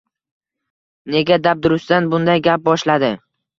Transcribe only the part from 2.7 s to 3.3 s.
boshladi?